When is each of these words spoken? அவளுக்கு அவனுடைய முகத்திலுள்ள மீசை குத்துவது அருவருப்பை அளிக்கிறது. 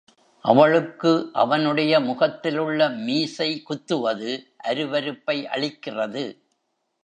அவளுக்கு 0.45 1.29
அவனுடைய 1.33 1.99
முகத்திலுள்ள 1.99 2.89
மீசை 2.89 3.61
குத்துவது 3.61 4.31
அருவருப்பை 4.63 5.37
அளிக்கிறது. 5.47 6.25